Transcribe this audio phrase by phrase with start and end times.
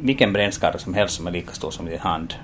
[0.00, 2.34] vilken brännskada som helst som är lika stor som din hand,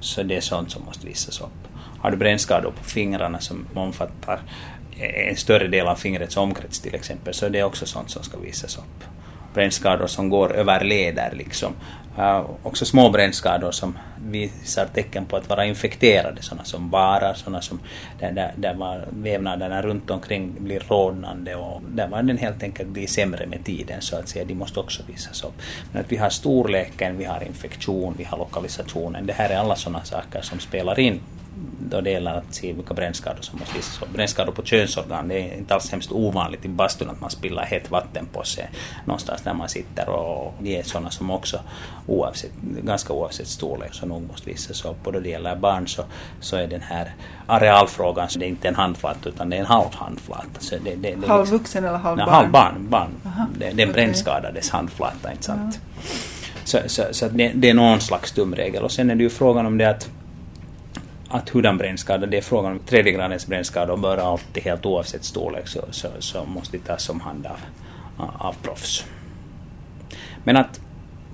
[0.00, 1.68] så det är sånt som måste visas upp.
[1.98, 4.40] Har du brännskador på fingrarna som omfattar
[5.28, 8.38] en större del av fingrets omkrets till exempel, så det är också sånt som ska
[8.38, 9.04] visas upp.
[9.54, 11.72] Brännskador som går över leder liksom.
[12.18, 17.60] Uh, också små brännskador som visar tecken på att vara infekterade, sådana som varar, sådana
[17.60, 17.80] som
[18.20, 22.88] där, där, där var vävnaderna runt omkring blir rodnande och där var den helt enkelt
[22.88, 24.44] blir sämre med tiden så att säga.
[24.44, 25.54] De måste också visas upp.
[25.92, 29.26] Men att vi har storleken, vi har infektion, vi har lokalisationen.
[29.26, 31.20] Det här är alla sådana saker som spelar in
[31.92, 34.00] då det gäller att se vilka brännskador som måste visas.
[34.12, 37.90] Brännskador på könsorgan, det är inte alls hemskt ovanligt i bastun att man spiller hett
[37.90, 38.70] vatten på sig
[39.04, 41.60] någonstans där man sitter och det är sådana som också
[42.06, 42.50] oavsett,
[42.82, 45.06] ganska oavsett storlek så nog måste visas upp.
[45.06, 46.04] Och då det gäller barn så,
[46.40, 47.14] så är den här
[47.46, 50.60] arealfrågan, så det är inte en handflata utan det är en halv handflata.
[50.60, 52.34] Så det, det, det halv vuxen eller halv nej, barn?
[52.34, 53.10] Halv barn, barn.
[53.26, 53.86] Aha, det, det är en okej.
[53.92, 55.80] brännskadades handflata, inte sant?
[56.64, 58.82] Så, så, så att det, det är någon slags tumregel.
[58.82, 60.10] Och sen är det ju frågan om det att
[61.32, 65.24] att hurdan brännskada, det är frågan om tredje gradens brännskada och bör alltid helt oavsett
[65.24, 69.04] storlek så, så, så måste det tas om hand av, av proffs.
[70.44, 70.80] Men att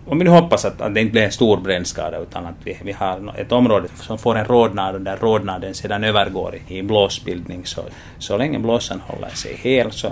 [0.06, 2.78] om vi nu hoppas att, att det inte blir en stor brännskada utan att vi,
[2.82, 6.82] vi har ett område som får en rodnad och där rodnaden sedan övergår i, i
[6.82, 7.82] blåsbildning så,
[8.18, 10.10] så länge blåsan håller sig hel så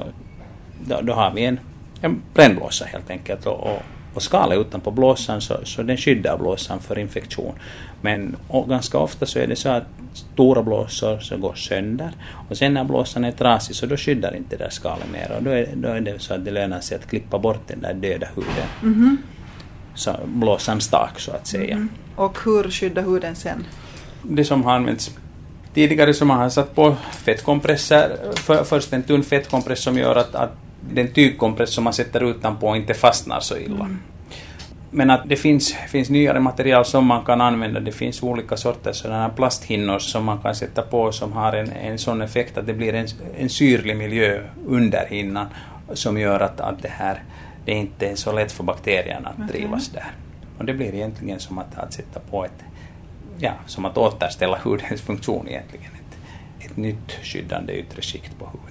[0.84, 1.60] då, då har vi en,
[2.00, 3.82] en brännblåsa helt enkelt och, och,
[4.16, 7.54] och skalet utanpå blåsan så, så den skyddar blåsan för infektion.
[8.00, 8.36] Men
[8.68, 12.10] ganska ofta så är det så att stora blåsor så går sönder
[12.48, 15.42] och sen när blåsan är trasig så då skyddar inte det där skalet mer och
[15.42, 17.94] då är, då är det så att det lönar sig att klippa bort den där
[17.94, 18.68] döda huden.
[18.82, 19.18] Mhm.
[19.94, 21.74] Så blåsans tak så att säga.
[21.74, 21.88] Mm.
[22.16, 23.64] Och hur skyddar huden sen?
[24.22, 25.10] Det som har använts
[25.74, 30.34] tidigare som man har satt på fettkompresser, för, först en tunn fettkompress som gör att,
[30.34, 30.52] att
[30.92, 33.90] den tygkompress som man sätter utanpå inte fastnar så illa.
[34.90, 37.80] Men att det finns, finns nyare material som man kan använda.
[37.80, 41.98] Det finns olika sorters sådana plasthinnor som man kan sätta på som har en, en
[41.98, 45.46] sån effekt att det blir en, en syrlig miljö under hinnan
[45.92, 47.22] som gör att, att det här
[47.66, 49.48] det är inte är så lätt för bakterierna att Okej.
[49.48, 50.10] trivas där.
[50.58, 52.64] Och det blir egentligen som att, att sätta på ett,
[53.38, 55.92] ja, som att återställa hudens funktion egentligen.
[55.94, 58.65] Ett, ett nytt skyddande yttre skikt på huden.